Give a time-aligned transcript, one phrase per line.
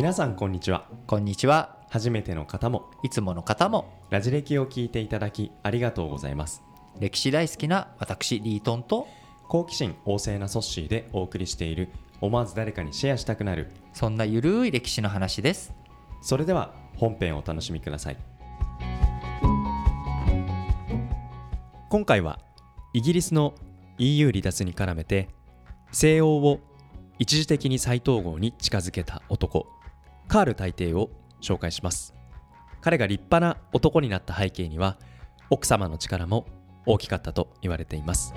[0.00, 1.76] 皆さんこんにちはこんにちは。
[1.90, 6.62] 初めての方もいつもの方もラジ歴を聞いていただきありがとうございます
[6.98, 9.06] 歴史大好きな私リートンと
[9.46, 11.90] 好奇心旺盛なソッシーでお送りしている
[12.22, 15.74] 思わず誰かにシェアしたくなるそんなゆるい歴史の話です。
[16.22, 18.16] それでは本編をお楽しみください
[21.90, 22.40] 今回は
[22.94, 23.52] イギリスの
[23.98, 25.28] EU 離脱に絡めて
[25.92, 26.58] 西欧を
[27.18, 29.66] 一時的に再統合に近づけた男
[30.30, 31.10] カール大帝を
[31.42, 32.14] 紹介します。
[32.80, 34.96] 彼が立派な男になった背景には
[35.50, 36.46] 奥様の力も
[36.86, 38.32] 大きかったと言われています。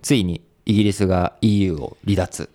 [0.00, 2.48] ついにイギリスが EU を離脱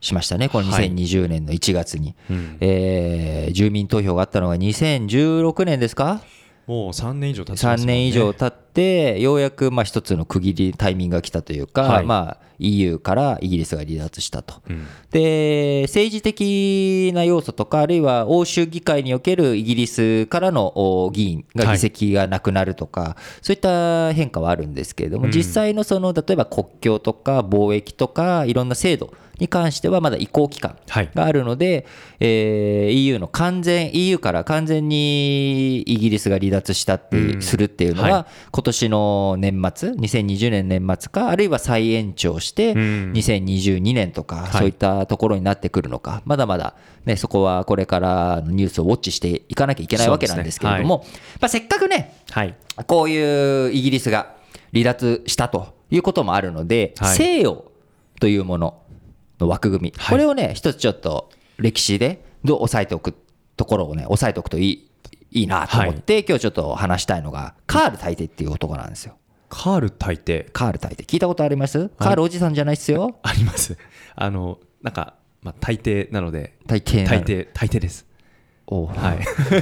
[0.00, 0.48] しましたね。
[0.48, 0.92] このはい。
[0.92, 2.14] 2020年の1月に。
[2.30, 2.56] うん。
[2.60, 6.20] えー住民投票があったのが2016年ですか？
[6.68, 7.92] もう3年以上経ちますね。
[7.92, 12.04] 3年以上経ってようやくまあ一つの区切りタイミングが来たというか、はい。
[12.04, 14.62] まあ、EU からイギリスが離脱したと。
[14.68, 14.86] うん。
[15.10, 25.30] で政治的な要素とかあるいは欧州議会におけるイギリスからのお議員が議席がなくなるとか、そういった変化はあるんですけれども、うん。
[25.32, 31.10] 実際のその例えば国境とか貿易とかいろんな制度に関してはまだ移行期間はい。
[31.14, 31.86] があるので、
[32.20, 37.42] えー EU の完全 EU から完全にイギリスが離脱したって、うん。
[37.42, 42.78] するっていうのは、は今年の年末2020年年末かあるいは再延長して、うん。
[43.14, 44.52] 2022年とか、はい。
[44.52, 51.04] そういったところになってくるのか、まだまだ、ね、そこはこれからのニュースをウォッチしていかなきゃいけないわけなんですけれども、
[51.40, 52.54] まあ、せっかくね、はい。
[52.86, 54.34] こういうイギリスが
[54.72, 57.16] 離脱したということもあるので、はい。
[57.16, 57.70] 西洋
[58.20, 58.82] というもの
[59.40, 60.14] の枠組み、はい。
[60.14, 63.14] これをね、一つちょっと歴史でどう押さえておく
[63.56, 64.85] ところをね、押さえておくといい
[65.36, 69.16] いいなと思って、今日ちょっと話したいのが、カール大帝っていう男なんですよ。
[69.48, 70.48] カール大帝？
[70.52, 71.90] カール大帝、聞いたことあります？
[71.98, 73.18] カールおじさんじゃないっすよ。
[73.22, 73.76] あります。
[74.16, 78.06] あのなんか、まあ、大抵なので大抵な大抵大抵です。
[78.66, 79.18] おうはい。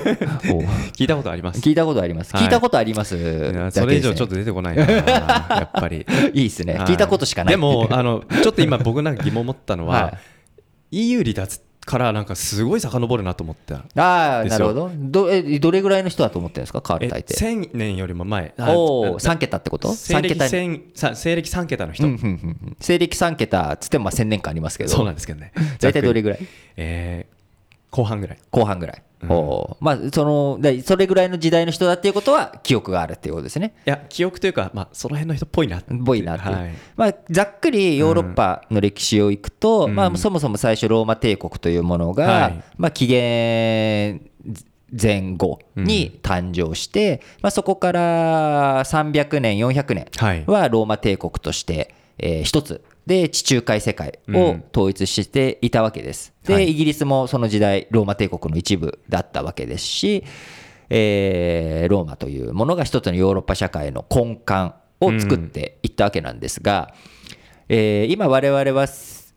[0.51, 0.63] おう
[0.97, 1.61] 聞いたことあります？
[1.61, 2.33] 聞いたことあります。
[2.35, 2.45] はい。
[2.45, 3.17] 聞いたことあります。
[3.17, 6.07] ねそれ以上ちょっと出てこないなやっぱり。
[6.33, 6.75] いいですね。
[6.75, 6.87] はい。
[6.87, 7.53] 聞いたことしかない。
[7.53, 10.19] でもあのちょっと今僕なんか疑問持ったのは、は
[10.93, 14.59] EU 離脱からなんかすごい遡るなと思ったああ、ですよ。
[14.59, 14.91] なるほど。
[15.27, 17.35] どえどれぐらいの人だと思ってるんですか、カーえル大帝。
[17.35, 18.55] 1000年よりも前。
[18.59, 19.89] あおお、あ3桁ってこと？
[19.95, 20.51] 西 ?3 暦桁に。
[20.53, 22.31] 1000さ西暦3桁の人、うんうんうんう
[22.71, 22.77] ん。
[22.81, 25.53] 西暦3桁つってもまあ1000年間ありますけど、そうなんですけどね。
[25.81, 26.39] 大体どれぐらい？
[26.77, 27.35] えー
[27.95, 28.39] 後半ぐらい。
[28.51, 29.03] 後半ぐらい。
[29.23, 29.31] うん。
[29.31, 29.85] おー。
[29.85, 33.77] まあ、そのだそれぐらいの時代の人だっていうことは記憶があるっていうことですね。
[33.87, 36.75] いや記憶というか、まあ、その辺の人っぽいなってぽいなっていう、はい。
[36.97, 39.95] まあ、ざっくりヨーロッパの歴史をいくと、うん。
[39.95, 42.65] まあ、そもそも最初ローマ帝国というものが、はい。
[42.77, 44.21] まあ、紀元
[45.01, 50.45] 前後に誕生して、まあ、そこから300年400年はい。
[50.49, 56.34] はローマ帝国として、えー一つで地中海世界を統一していたわけです。
[56.47, 56.71] で、はい。
[56.71, 60.25] イギリスもその時代ローマ帝国の一部だったわけですし、
[60.91, 66.95] えーローマというものが一つのヨーロッパ社会の根幹を作っていったわけなんですが、
[67.69, 68.65] えー今我々は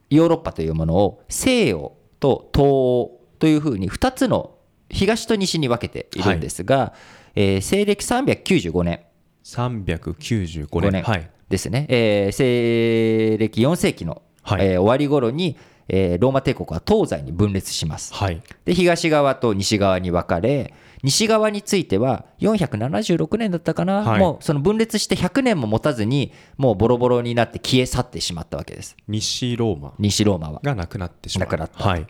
[0.09, 4.55] ヨーロッパというものを西洋と東欧というふうに2つの
[4.89, 6.93] 東と西に分けているんですが、
[7.35, 9.01] えー西暦395年。
[9.43, 11.29] 395 5年。
[11.49, 14.65] ですね、えー西暦4世紀の、はい。
[14.65, 15.57] えー終わり頃に、
[15.89, 18.13] えーローマ帝国は東西に分裂します。
[18.13, 18.41] はい。
[18.65, 24.19] で東側と西側に分かれ西側については476年だったかな、はい。
[24.19, 28.97] もうその分裂して100年も持たずにもうボロボロになって消え去ってしまったわけです。
[29.07, 29.93] 西ローマ。
[29.99, 30.59] 西ローマは。
[30.63, 31.47] がなくなってしまう。
[31.47, 31.83] なくなった。
[31.83, 32.07] はい。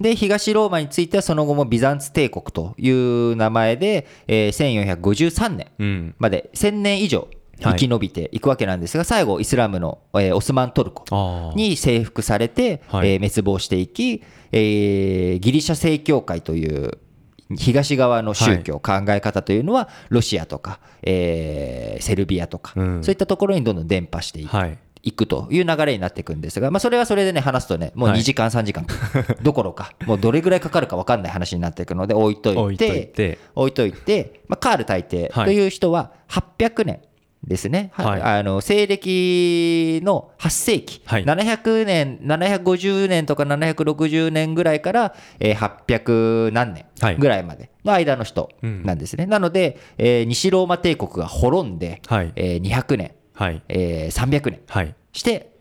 [0.00, 6.14] で東ローマについてはその後もビザンツ帝国という名前で、えー1453年うん。
[6.18, 7.28] まで1000年以上
[7.60, 13.12] 生き延びていくわけなんですが、最後イスラムの、えーオスマントルコに征服されて、はい。
[13.12, 14.22] えー滅亡していき、
[14.52, 16.98] えーギリシャ正教会という
[17.56, 23.04] 東側の宗教、考え方というのはロシアとか、えーセルビアとか、うん。
[23.04, 24.56] そういったところにどんどん伝播していく。
[24.56, 24.78] はい。
[25.06, 28.20] いくという流れになっていくんですが、まあ、それはそれでね、話すとね、もうはい。
[28.20, 28.86] 2時間、3時間
[29.44, 33.38] どころか、もうどれぐらいかかるか分かんない話になっていくので、置いといて、置いといて。
[33.54, 37.00] 置いといてまあ、カール大帝はいという人は800年
[37.46, 38.22] ですね、ははい。
[38.22, 41.24] あの西暦の8世紀、はい。
[41.24, 45.56] 700年、750年とか760年ぐらいから、えー
[45.86, 47.16] 800何年はい。
[47.16, 49.26] ぐらいまでの間の人なんですね。
[49.26, 52.32] なので、えー西ローマ帝国が滅んで、はい。
[52.36, 53.62] えー200年、はい。
[53.68, 54.94] えー300年はい。
[55.12, 55.54] して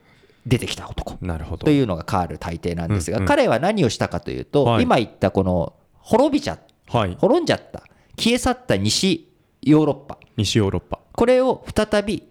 [0.46, 1.66] 出てきた男なるほど。
[1.66, 3.28] というのがカール大帝なんですが、うんうん。
[3.28, 4.84] 彼は何をしたかというと、はい。
[4.84, 6.60] 今言ったこの滅びちゃ
[6.90, 7.16] はい。
[7.20, 7.84] 滅んじゃった
[8.18, 9.30] 消え去った西
[9.62, 10.18] ヨーロッパ。
[10.38, 12.24] 西ヨーロッパこれを再び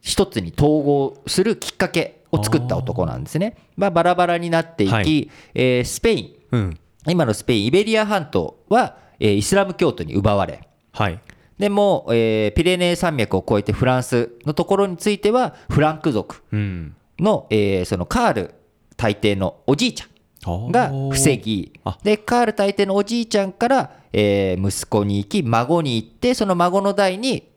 [0.00, 3.56] 一つに統合するきっかけを作った男なんですね。
[3.76, 5.30] まあ、バラバラになっていき、はい。
[5.54, 6.34] えースペイン。
[6.52, 6.78] うん。
[7.08, 10.68] 今のスペインイベリア半島は、えーイスラム教徒に奪われ。
[10.92, 11.20] はい。
[11.58, 16.96] でも、えーピレネー山脈を越えてフランスのところについてはフランク族うん。
[17.18, 18.54] の,、えーそのカール
[18.96, 21.98] 大帝のおじいちゃんが防ぎあ。
[22.02, 27.48] でカール大帝のおじいちゃんから、えー息子に行き孫に行ってその孫の代に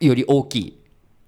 [0.00, 0.78] より大きい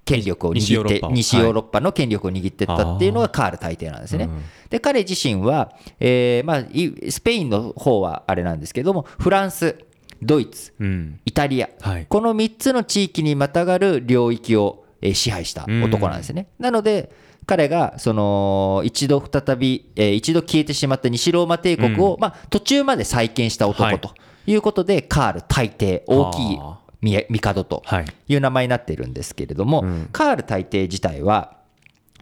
[0.05, 4.25] 権力を握って西ヨーロッパの権力を握っていったっていうのがカール大帝なんですね。
[4.25, 4.43] うん。
[4.71, 9.77] で彼自身は、えーまあ、いスペインの方はあれなんですけどもフランス
[10.23, 11.21] ドイツうん。
[11.27, 12.07] イタリア、はい。
[12.07, 16.49] この3つの地域にまたがる領域をえー支配した男なんですね。
[16.59, 17.13] なので
[17.47, 24.15] 彼がその一度再び、えー一度消えてしまった西ローマ帝国を、まあ、途中まで再建したはい男と
[24.47, 24.55] い。
[24.55, 26.59] うことで、カール大帝大きい
[27.01, 28.07] 帝とはい。
[28.29, 30.09] いう名前になっているんですけれども、うん。
[30.13, 31.57] カール大帝自体は、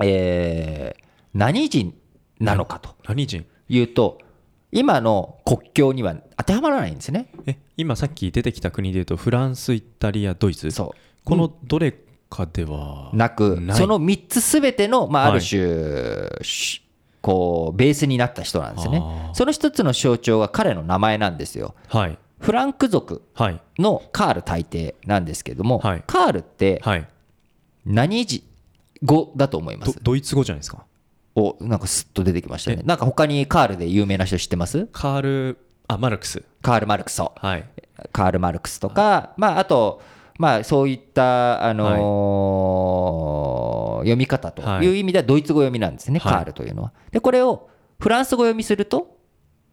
[0.02, 1.94] えー何人
[2.40, 3.44] なのかと何人？
[3.68, 4.18] いうと
[4.72, 7.30] 今の国境には当てはまらないんですね。
[7.46, 10.70] え今さっき出てきた国でいうとフランスイタリアドイツ？
[10.70, 10.98] そう。
[11.26, 11.94] このどれ
[12.30, 15.40] かではなくその3つすべての、まあ、あはい。
[15.40, 16.82] る種、し
[17.20, 19.02] こうベースになった人なんですね。
[19.34, 21.74] その一つの象徴が彼の名前なんですよ。
[21.88, 23.60] はいフランク族はい。
[23.78, 26.04] のカール大帝なんですけども、はい。
[26.06, 27.08] カールってはい。
[27.84, 28.44] 何字
[29.02, 29.94] 語だと思います？
[29.94, 30.84] どドイツ語じゃないですか？
[31.34, 32.82] おなんかスッと出てきましたね。
[32.84, 34.86] なんか他にカールで有名な人知ってます？
[34.92, 36.42] カールあマルクス。
[36.62, 37.22] カール・マルクス。
[37.22, 37.64] はい。
[38.12, 40.02] カール・マルクスとか、まあ、あと、
[40.36, 46.32] まあ、そういった、あのー読み方という意味ではドイツ語読みなんですね、はい。
[46.34, 46.92] カールというのは。
[47.12, 47.68] で、これを
[48.00, 49.15] フランス語読みすると、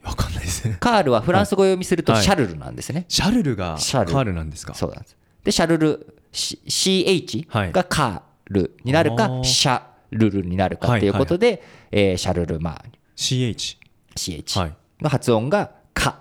[0.03, 0.77] わかんないですね。
[0.79, 2.23] カールはフランス語読みするとはい。
[2.23, 3.05] シャルルなんですね。
[3.07, 4.11] シャルルがカシャル。
[4.11, 4.73] ルールなんですか？
[4.73, 5.15] そうなんです。
[5.43, 7.71] で、シャルル、C- CH はい。
[7.71, 8.21] がカー
[8.53, 12.85] ルになるか、シャルルになるかということで、えーシャルル、まあ、
[13.15, 13.77] CH
[14.15, 14.75] CH はい。
[15.01, 16.19] の発音がカ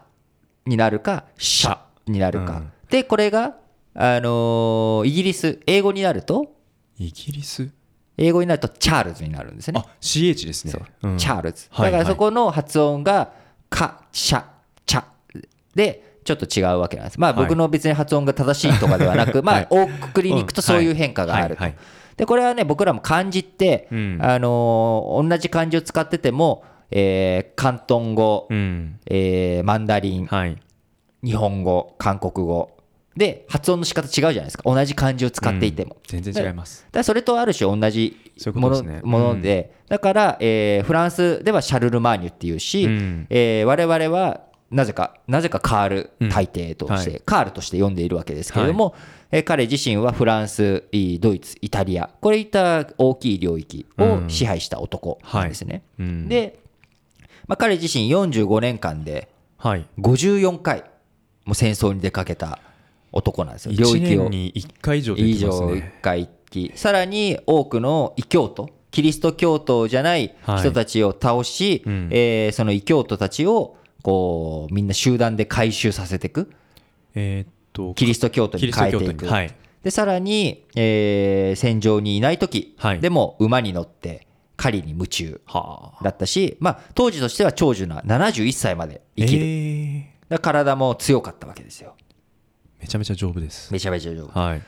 [0.67, 1.78] になるか、シャ。
[2.06, 2.56] になるか。
[2.58, 2.73] うん。
[2.90, 3.56] で、これが、
[3.94, 6.55] あのーイギリス、英語になると、
[6.99, 7.69] イギリス？
[8.19, 9.81] 英語になるとチャールズになるんですね。
[9.82, 10.75] あ CH ですね。
[11.02, 11.08] う。
[11.14, 11.19] ん。
[11.19, 11.67] チャールズ。
[11.70, 11.93] はい。
[11.93, 13.32] だからそこの発音が、
[13.73, 14.45] カ、シャ、
[14.87, 15.05] チャ
[15.75, 17.19] で、ちょっと違うわけなんです。
[17.19, 21.65] まあはい僕の別に発音が正しいとかではなく、 まあ大くくりに行くとそういう変化があると。
[22.17, 30.57] で、これはね、僕らも漢字って、うんあのー同じ漢字を使ってても、えー広東語、うんえーマンダリン、はい
[31.25, 32.71] 日本語、韓国語。
[33.17, 34.65] で、発音の仕方違うじゃないですか。
[34.65, 35.97] 同じ漢字を使っていても。
[36.09, 38.22] 全然違いますだそれとある種同じ
[38.55, 39.00] ものことですね。
[39.05, 43.26] もので、だから、えーフランスではシャルル・マーニュっていうし、うん。
[43.31, 47.17] えー我々はなぜか、なぜかカール大帝として、うん。
[47.17, 48.94] はカールとして呼んでいるわけですけれども、
[49.31, 55.82] えー彼自身はフランス、いドイツ、イタリア、これいった大きい領域を支配した男なんですね。
[55.99, 56.28] うん。
[56.28, 56.58] で、
[57.46, 59.87] まあ、彼自身45年間ではい。
[59.99, 60.85] 54回
[61.44, 62.58] もう戦争に出かけた
[63.11, 63.73] 男なんですよ。
[63.73, 64.23] 領1域を。
[64.25, 72.08] 年に1回以上出以てます上ね1回行きさらに多くの異教徒キリスト教徒じゃない人たちを倒し、うん。
[72.12, 76.52] えーその異教徒たちをこうみんな集団で回収させていく。
[77.14, 79.54] えーっとキリスト教徒に変えていく、はい。
[79.82, 83.00] でさらに、えー戦場にいない時、はい。
[83.00, 84.26] でも馬に乗って
[84.56, 86.04] 狩りに夢中はあ。
[86.04, 90.38] だったし、まあ、当時としては長寿な71歳まで生きる、えー。
[90.38, 91.94] 体も強かったわけですよ。
[92.78, 93.73] めちゃめちゃ丈夫です。
[93.73, 94.38] めちゃめちゃ丈夫。
[94.38, 94.62] はい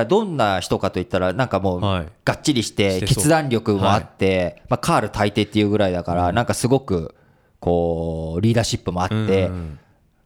[0.00, 2.08] らどんな人かといったらなんかもうはい。
[2.24, 7.14] がっちりして決断力もあって、まあ、カール大帝っていうぐらいだからなんかすごく
[7.60, 9.78] こうリーダーシップもあってうん。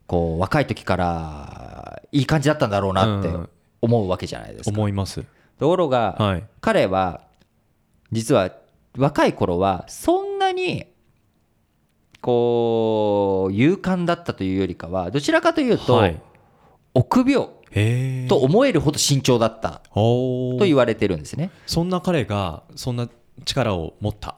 [0.06, 3.49] こう若い時からいい感じだったんだろうなってうん。
[3.82, 4.70] 思うわけじゃないですか。
[4.70, 5.25] 思います。
[5.58, 6.44] ところがはい。
[6.61, 7.23] 彼は
[8.12, 8.52] 実は
[8.96, 10.87] 若い頃はそんなに
[12.20, 16.20] こう勇敢だったというよりかはどちらかというとはい。
[16.94, 17.49] 臆病
[18.28, 19.82] と思えるほど慎重だった。
[19.92, 21.50] と言われてるんですね。
[21.66, 23.08] そんな彼がそんな
[23.44, 24.37] 力を持った。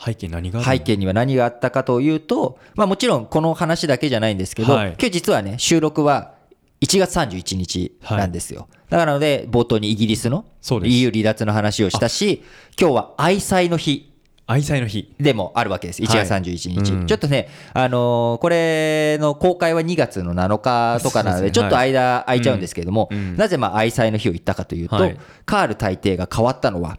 [0.00, 4.88] 背景に何が背景には何があったかというと、まあ、もちろんこの話だけじゃないんですけど、はい。
[4.90, 6.34] 今日実はね収録は
[6.80, 10.44] 1月31日なんですよ、だからので冒頭にイギリスの
[10.84, 12.44] EU 離脱の話をしたし
[12.80, 14.14] 今日は愛妻の日
[14.50, 15.14] 愛妻の日。
[15.20, 16.00] でもあるわけです。
[16.00, 17.06] 1月31日、うん。
[17.06, 23.18] ちょっとね、あのーこれの公開は2月の7日とかなのでちょっと間空いちゃうんですけれども、うん。
[23.18, 23.36] うん。
[23.36, 25.18] なぜまあ愛妻の日を言ったかというと、はい。
[25.44, 26.98] カール大帝が変わったのは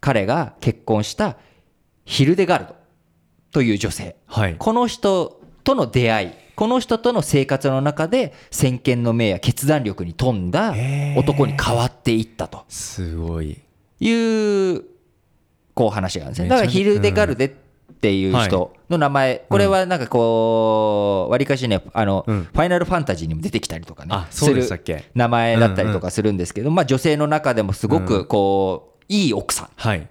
[0.00, 1.36] 彼が結婚した
[2.04, 2.76] ヒルデガルド
[3.50, 4.14] という女性。
[4.26, 4.54] はい。
[4.56, 10.74] この人との出会いこの人との生活の中で先見の明や決断力に富んだ
[11.16, 12.64] 男に変わっていったと。
[12.68, 13.58] すごい。
[14.00, 14.84] いう
[15.78, 16.48] こう話があるんですね。
[16.48, 17.48] だからヒルデガルデっ
[18.00, 22.48] ていう人の名前、これはなんかこうわりかしねあの、うん。
[22.52, 24.64] ファイナルファンタジーにも出てきたりとかねする
[25.14, 30.08] 名前だったりとかするんですけど、まあ、女性の中でもすごくこう、いい奥さんはい。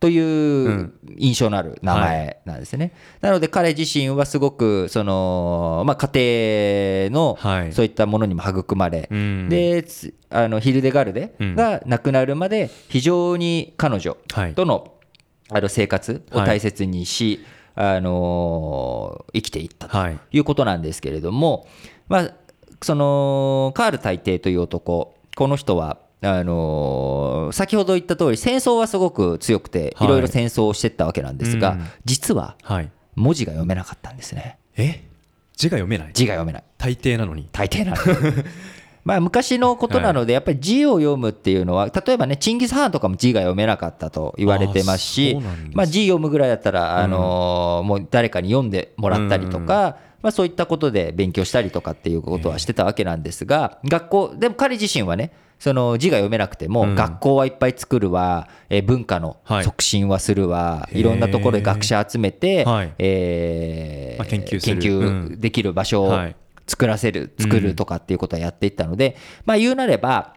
[0.00, 0.94] といううん。
[1.18, 2.92] 印象のある名前なんですね。
[3.20, 7.74] なので彼自身はすごくその、まあ、家庭のはい。
[7.74, 9.50] そういったものにも育まれ、うん。
[9.50, 14.54] でつあのヒルデガルデが亡くなるまで非常に彼女はい。
[14.54, 14.94] との
[15.52, 20.18] あの生活を大切にし、あのー生きていったとはい。
[20.32, 21.66] いうことなんですけれども、
[22.08, 22.30] まあ、
[22.82, 30.08] そのカール大帝という男この人はあのー先ほど言った通り戦争はすごく強くてはい。
[30.08, 31.84] いろいろ戦争をしてったわけなんですが、うん。
[32.04, 32.90] 実ははい。
[33.16, 34.58] 文字が読めなかったんですね。
[34.76, 35.04] え？
[35.56, 36.12] 字が読めない？
[36.14, 36.64] 字が読めない。
[36.78, 37.48] 大抵なのに。
[37.52, 37.96] 大抵なの
[39.04, 45.38] まあ昔のことなのでやっぱり字を読むっていうのは例えばねチンギス・ハーンとかも字が読めなかったと言われてますし
[45.72, 56.94] まあ字読むぐらいだったらあのーもう誰かに読んでもらったりとかまあそういったことで勉強したりとかっていうことはしてたわけなんですが学校でも彼自身はねその字が読めなくてもうん。
[56.94, 59.64] 学校はいっぱい作るわえー文化のはい。
[59.64, 62.92] 促進はするわいろんなところで学者集めてはい。
[62.98, 64.18] え
[64.60, 66.36] 研究できる場所をはい
[66.70, 70.36] 作らせる作るとかっていうことはやっていったので、まあ言うなれば、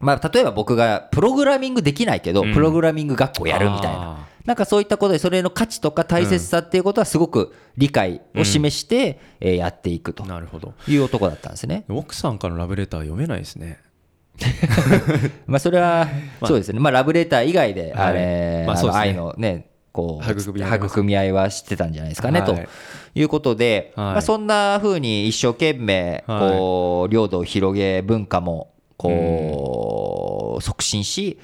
[0.00, 2.54] まあ、例えば僕がプログラミングできないけど、うん。
[2.54, 4.24] プログラミング学校やるみたいな。
[4.24, 10.72] あなんかそういったことでそれの価値とか大切さっていうことはすごく理解を示して、えーやっていくとなるほど。
[10.86, 11.84] いう男だったんですね。
[11.88, 13.80] 奥さんからのラブレター読めないですね。
[15.46, 16.08] まあそれは
[16.40, 16.48] まあ。
[16.48, 18.06] そうですね、まあ、ラブレター以外ではい。
[18.06, 20.52] あれ、愛のねこう育
[21.02, 21.50] み合いは。
[21.50, 22.48] してたんじゃないですかね、はい。
[22.48, 22.58] と
[23.18, 24.04] いうことで、はい。
[24.06, 31.38] まあ、そんな風に一生懸命こう領土を広げ文化もこう促進し、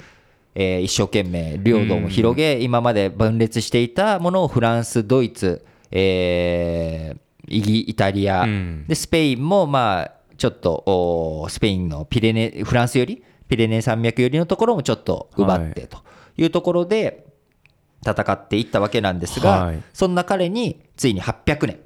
[0.55, 8.85] えー一生懸命領土も広げ今まで分裂していたものをフランスドイツ、えーイギイタリア、うん。
[8.87, 15.99] でスペインもまあちょっとおスペインのピレネフランスよりピレネ山脈よりのところもちょっと奪ってと
[16.37, 17.25] いうところで
[18.05, 19.81] 戦っていったわけなんですが、はい。
[19.93, 21.79] そんな彼についに800年。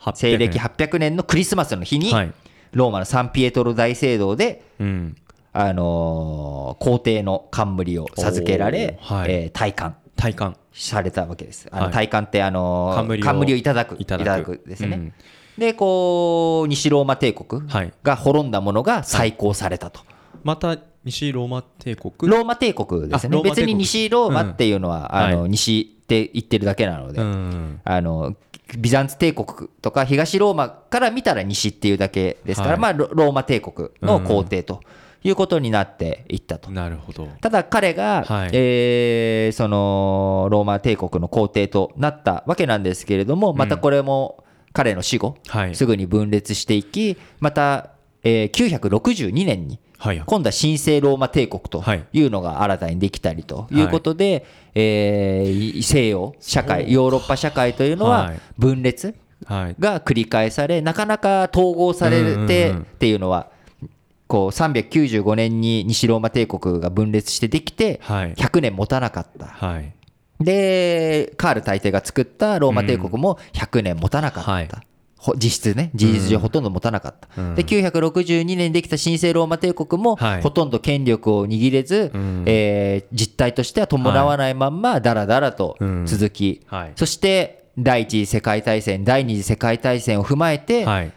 [0.00, 2.32] 800西暦800年のクリスマスの日に、はい。
[2.72, 5.16] ローマのサンピエトロ大聖堂で、うん。
[5.52, 9.32] あのー皇帝の冠を授けられ、はい。
[9.32, 11.68] えー戴冠体感されたわけです。
[11.70, 11.92] あのはい。
[12.06, 13.96] 戴冠って、あのー冠を冠をいただく。
[13.98, 14.96] いただくですね。
[14.96, 15.12] うん。
[15.58, 17.92] でこう西ローマ帝国はい。
[18.02, 20.00] が滅んだものが再興されたと。
[20.44, 22.12] また西ローマ帝国？
[22.22, 23.40] ローマ帝国ですね。
[23.42, 25.18] 別に西ローマっていうのは、うん。
[25.18, 27.80] あのはい西って言ってるだけなので、うん。
[27.84, 28.34] あの
[28.76, 32.80] ビザンツ帝国とか東ローマから見たら西っていうだけですから、はい。
[32.80, 34.80] まあ、ロローマ帝国の皇帝と
[35.22, 36.70] いうことになっていったと。
[36.72, 37.28] なるほど。
[37.40, 38.50] ただ彼が、はい。
[38.52, 45.74] えーそのローマ帝国の皇帝となったわけなんですけれどもまたこれも彼の死後、はい。
[45.76, 47.90] すぐに分裂していきまた、
[48.24, 50.22] えー962年にはい。
[50.24, 52.04] 今度は神聖ローマ帝国とはい。
[52.12, 53.80] いうのが新たにできたりとい。
[53.82, 58.40] うことで、えー西洋社会ヨーロッパ社会というのははい。
[58.58, 59.14] 分裂
[59.46, 59.76] はい。
[59.78, 62.82] が繰り返されなかなか統合されてうんうんうん。
[62.82, 63.48] っていうのは
[64.28, 68.34] こう395年に西ローマ帝国が分裂してできてはい。
[68.34, 69.46] 100年持たなかった。
[69.46, 69.92] はい。
[70.38, 74.68] でカール大帝が作ったローマ帝国も100年持たなかった、はい。
[74.68, 74.76] ほ
[75.36, 77.54] 実質ね事実上ほとんど持たなかった、うん。
[77.54, 80.42] で962年にできた神聖ローマ帝国もはい。
[80.42, 82.44] ほとんど権力を握れず、うん。
[82.46, 86.92] えー実態としては伴わないまんまだらだらと続き、はい。
[86.96, 91.12] そして第一次世界大戦第二次世界大戦を踏まえて、はい。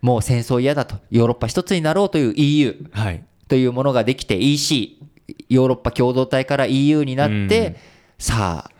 [0.00, 3.24] もう戦争嫌だとヨーロッパ一つになろうという EU はい。
[3.48, 5.00] というものができて EC
[5.48, 7.76] ヨーロッパ共同体から EU になって、うん。
[8.18, 8.70] さあ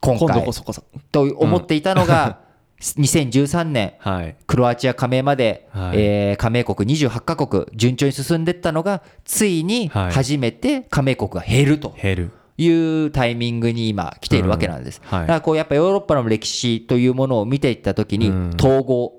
[0.00, 0.84] 今今度回こそこそ。
[1.12, 2.40] と思っていたのが、
[2.80, 4.36] 2013年はい。
[4.46, 6.00] クロアチア加盟まで、はい。
[6.00, 10.12] えー加盟国28カ国順調に進んでいったのがついにはい。
[10.12, 12.30] 初めて加盟国が減ると減る。
[12.60, 12.68] い
[13.04, 15.00] うタイミングに今来ているわけなんです。
[15.04, 15.18] うん。
[15.18, 15.26] はい。
[15.26, 18.50] だからこうやっぱヨーロッパの歴史というものを見ていった時にうん。
[18.58, 19.14] 統合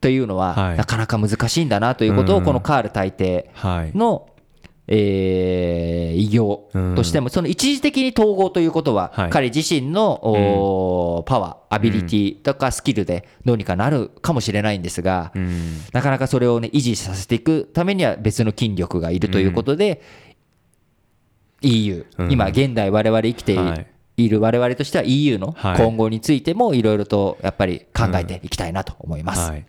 [0.00, 0.76] というのははい。
[0.76, 2.44] なかなか難しいんだなということをうん。
[2.44, 3.96] このカール大帝はい。
[3.96, 4.28] の、
[4.86, 9.30] えー偉業としても、その一時的に統合ということは、はい。
[9.30, 15.80] 彼自身の、おーパワー、アビリティとかスキルでどうにかなるかもしれないんですが、うん。
[15.92, 20.02] なかなかそれを、ね、維持させていくためには別の筋力がいるということで、
[21.62, 22.32] EU、うん。
[22.32, 23.76] 今現代我々生きてい,、は
[24.16, 24.28] い。
[24.28, 25.76] る我々としては EU のはい。
[25.76, 29.50] 今後についてもいろいろとやっぱり考えていきたいなと思います。
[29.50, 29.66] はい。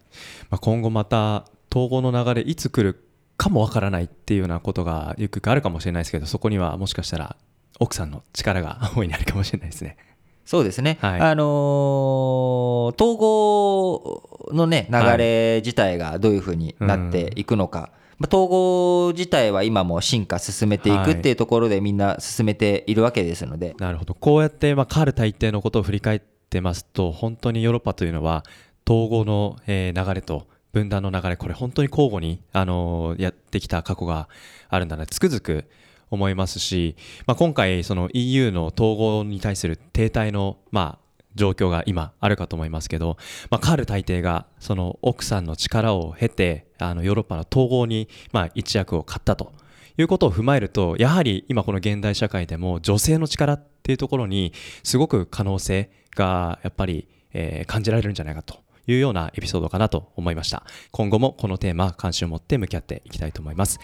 [0.50, 3.05] まあ、今後また統合の流れいつ来る
[3.38, 7.36] かもわからないっていうようなことがゆくゆくあるかもしれないですけどそこにはもしかしたら
[7.80, 9.98] 奥さんの力が大いにあるかもしれないですね。
[10.46, 11.20] そうですね、はい。
[11.20, 17.90] あのー統合のね流れ自体がどういうふうになっていくのか、
[18.20, 24.14] まあ統合自体は今も進化進めていくっていうところでみんな進めているわけですので、なるほど。
[24.14, 28.44] こうやって、まあ、カール大帝のことを振り返ってますと本当にヨーロッパというのは
[28.88, 34.28] 統合の、えー流れと分断の流れこれ本当に交互に、あのやってきた過去が
[34.68, 35.64] あるんだなつくづく
[36.12, 43.18] 思いますし、まあ、今回その EU の統合に対する停滞の、まあ、状況が今あるかと思いますけど、
[43.50, 49.54] まあ、カール大帝がその奥さんの力を経てあのヨーロッパの統合に、まあ、一役を買ったと
[49.98, 54.52] いうことを踏まえるとやはり今この現代社会でも女性の力っていうところに
[54.84, 60.64] すごく可能性がやっぱり、えー感じられるんじゃないかというようなエピソードかなと思いました。
[60.92, 63.80] 今後もこのテーマ関心を持って向き合っていきたいと思います。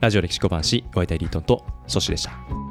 [0.00, 2.69] ラジオ歴史小話お相手リートンとソシでした。